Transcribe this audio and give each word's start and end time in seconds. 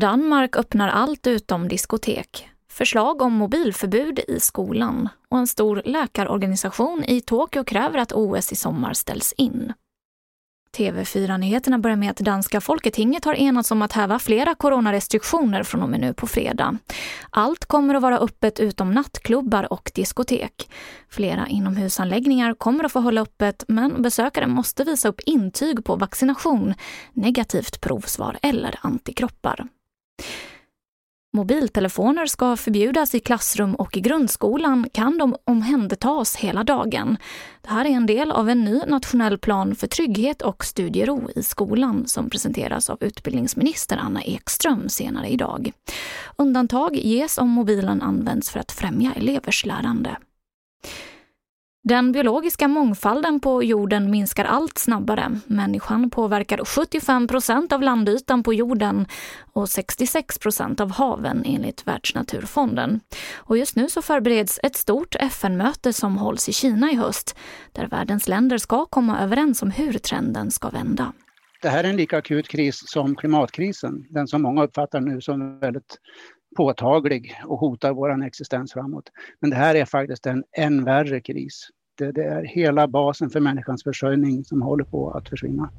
Danmark 0.00 0.56
öppnar 0.56 0.88
allt 0.88 1.26
utom 1.26 1.68
diskotek. 1.68 2.48
Förslag 2.68 3.22
om 3.22 3.32
mobilförbud 3.32 4.20
i 4.28 4.40
skolan 4.40 5.08
och 5.28 5.38
en 5.38 5.46
stor 5.46 5.82
läkarorganisation 5.84 7.04
i 7.04 7.20
Tokyo 7.20 7.64
kräver 7.64 7.98
att 7.98 8.12
OS 8.12 8.52
i 8.52 8.56
sommar 8.56 8.92
ställs 8.92 9.32
in. 9.32 9.72
TV4-nyheterna 10.76 11.78
börjar 11.78 11.96
med 11.96 12.10
att 12.10 12.16
danska 12.16 12.60
folketinget 12.60 13.24
har 13.24 13.34
enats 13.34 13.70
om 13.70 13.82
att 13.82 13.92
häva 13.92 14.18
flera 14.18 14.54
coronarestriktioner 14.54 15.62
från 15.62 15.82
och 15.82 15.88
med 15.88 16.00
nu 16.00 16.14
på 16.14 16.26
fredag. 16.26 16.78
Allt 17.30 17.64
kommer 17.64 17.94
att 17.94 18.02
vara 18.02 18.18
öppet 18.18 18.60
utom 18.60 18.90
nattklubbar 18.90 19.72
och 19.72 19.90
diskotek. 19.94 20.70
Flera 21.08 21.46
inomhusanläggningar 21.46 22.54
kommer 22.54 22.84
att 22.84 22.92
få 22.92 23.00
hålla 23.00 23.20
öppet 23.20 23.64
men 23.68 24.02
besökare 24.02 24.46
måste 24.46 24.84
visa 24.84 25.08
upp 25.08 25.20
intyg 25.20 25.84
på 25.84 25.96
vaccination, 25.96 26.74
negativt 27.12 27.80
provsvar 27.80 28.38
eller 28.42 28.78
antikroppar. 28.82 29.66
Mobiltelefoner 31.36 32.26
ska 32.26 32.56
förbjudas 32.56 33.14
i 33.14 33.20
klassrum 33.20 33.74
och 33.74 33.96
i 33.96 34.00
grundskolan 34.00 34.88
kan 34.92 35.18
de 35.18 35.36
omhändertas 35.44 36.36
hela 36.36 36.64
dagen. 36.64 37.16
Det 37.62 37.68
här 37.70 37.84
är 37.84 37.90
en 37.90 38.06
del 38.06 38.32
av 38.32 38.50
en 38.50 38.64
ny 38.64 38.80
nationell 38.86 39.38
plan 39.38 39.74
för 39.74 39.86
trygghet 39.86 40.42
och 40.42 40.64
studiero 40.64 41.30
i 41.36 41.42
skolan 41.42 42.06
som 42.06 42.30
presenteras 42.30 42.90
av 42.90 42.98
utbildningsminister 43.00 43.96
Anna 43.96 44.22
Ekström 44.22 44.88
senare 44.88 45.28
idag. 45.28 45.72
Undantag 46.36 46.96
ges 46.96 47.38
om 47.38 47.48
mobilen 47.48 48.02
används 48.02 48.50
för 48.50 48.60
att 48.60 48.72
främja 48.72 49.12
elevers 49.16 49.66
lärande. 49.66 50.16
Den 51.86 52.12
biologiska 52.12 52.68
mångfalden 52.68 53.40
på 53.40 53.62
jorden 53.62 54.10
minskar 54.10 54.44
allt 54.44 54.78
snabbare. 54.78 55.40
Människan 55.46 56.10
påverkar 56.10 56.64
75 56.64 57.26
procent 57.26 57.72
av 57.72 57.82
landytan 57.82 58.42
på 58.42 58.54
jorden 58.54 59.06
och 59.52 59.68
66 59.68 60.38
procent 60.38 60.80
av 60.80 60.90
haven 60.90 61.42
enligt 61.46 61.86
Världsnaturfonden. 61.86 63.00
Och 63.34 63.58
just 63.58 63.76
nu 63.76 63.88
så 63.88 64.02
förbereds 64.02 64.60
ett 64.62 64.76
stort 64.76 65.14
FN-möte 65.14 65.92
som 65.92 66.16
hålls 66.16 66.48
i 66.48 66.52
Kina 66.52 66.90
i 66.90 66.94
höst 66.94 67.36
där 67.72 67.86
världens 67.86 68.28
länder 68.28 68.58
ska 68.58 68.86
komma 68.86 69.20
överens 69.20 69.62
om 69.62 69.70
hur 69.70 69.92
trenden 69.92 70.50
ska 70.50 70.68
vända. 70.68 71.12
Det 71.62 71.68
här 71.68 71.84
är 71.84 71.88
en 71.88 71.96
lika 71.96 72.18
akut 72.18 72.48
kris 72.48 72.82
som 72.86 73.16
klimatkrisen, 73.16 74.06
den 74.10 74.28
som 74.28 74.42
många 74.42 74.64
uppfattar 74.64 75.00
nu 75.00 75.20
som 75.20 75.58
väldigt 75.58 75.98
påtaglig 76.56 77.34
och 77.46 77.58
hotar 77.58 77.92
vår 77.92 78.24
existens 78.24 78.72
framåt. 78.72 79.10
Men 79.40 79.50
det 79.50 79.56
här 79.56 79.74
är 79.74 79.84
faktiskt 79.84 80.26
en 80.26 80.44
än 80.52 80.84
värre 80.84 81.20
kris. 81.20 81.68
Det, 81.98 82.12
det 82.12 82.24
är 82.24 82.44
hela 82.44 82.88
basen 82.88 83.30
för 83.30 83.40
människans 83.40 83.82
försörjning 83.82 84.44
som 84.44 84.62
håller 84.62 84.84
på 84.84 85.10
att 85.10 85.28
försvinna. 85.28 85.70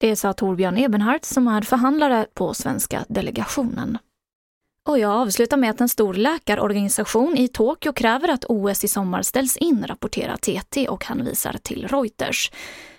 Det 0.00 0.16
sa 0.16 0.32
Torbjörn 0.32 0.78
Ebenhardt 0.78 1.24
som 1.24 1.48
är 1.48 1.62
förhandlare 1.62 2.26
på 2.34 2.54
svenska 2.54 3.04
delegationen. 3.08 3.98
Och 4.88 4.98
jag 4.98 5.12
avslutar 5.12 5.56
med 5.56 5.70
att 5.70 5.80
en 5.80 5.88
stor 5.88 6.14
läkarorganisation 6.14 7.36
i 7.36 7.48
Tokyo 7.48 7.92
kräver 7.92 8.28
att 8.28 8.44
OS 8.48 8.84
i 8.84 8.88
sommar 8.88 9.22
ställs 9.22 9.56
in, 9.56 9.84
rapporterar 9.86 10.36
TT 10.36 10.88
och 10.88 11.04
hänvisar 11.04 11.56
till 11.62 11.88
Reuters. 11.88 12.50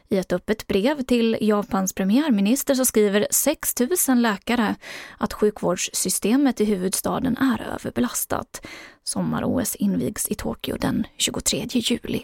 I 0.09 0.17
ett 0.17 0.33
öppet 0.33 0.67
brev 0.67 1.01
till 1.01 1.37
Japans 1.41 1.93
premiärminister 1.93 2.75
så 2.75 2.85
skriver 2.85 3.27
6 3.31 3.73
000 4.07 4.17
läkare 4.17 4.75
att 5.17 5.33
sjukvårdssystemet 5.33 6.61
i 6.61 6.65
huvudstaden 6.65 7.37
är 7.37 7.61
överbelastat. 7.73 8.67
Sommar-OS 9.03 9.75
invigs 9.75 10.27
i 10.27 10.35
Tokyo 10.35 10.77
den 10.79 11.07
23 11.17 11.67
juli. 11.73 12.23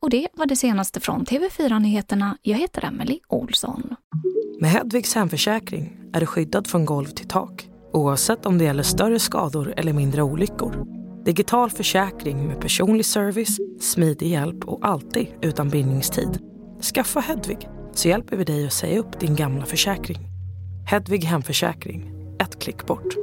Och 0.00 0.10
det 0.10 0.28
var 0.32 0.46
det 0.46 0.56
senaste 0.56 1.00
från 1.00 1.24
TV4 1.24 1.78
Nyheterna. 1.78 2.38
Jag 2.42 2.58
heter 2.58 2.84
Emily 2.84 3.20
Olsson. 3.28 3.94
Med 4.60 4.70
Hedvigs 4.70 5.14
hemförsäkring 5.14 5.98
är 6.12 6.20
du 6.20 6.26
skyddad 6.26 6.66
från 6.66 6.84
golv 6.84 7.06
till 7.06 7.28
tak 7.28 7.68
oavsett 7.92 8.46
om 8.46 8.58
det 8.58 8.64
gäller 8.64 8.82
större 8.82 9.18
skador 9.18 9.74
eller 9.76 9.92
mindre 9.92 10.22
olyckor. 10.22 10.86
Digital 11.24 11.70
försäkring 11.70 12.46
med 12.46 12.60
personlig 12.60 13.06
service, 13.06 13.58
smidig 13.80 14.28
hjälp 14.28 14.64
och 14.64 14.86
alltid 14.86 15.26
utan 15.42 15.68
bindningstid. 15.68 16.47
Skaffa 16.82 17.20
Hedvig 17.20 17.68
så 17.92 18.08
hjälper 18.08 18.36
vi 18.36 18.44
dig 18.44 18.66
att 18.66 18.72
säga 18.72 18.98
upp 18.98 19.20
din 19.20 19.36
gamla 19.36 19.66
försäkring. 19.66 20.18
Hedvig 20.86 21.24
Hemförsäkring, 21.24 22.12
ett 22.40 22.62
klick 22.62 22.86
bort. 22.86 23.14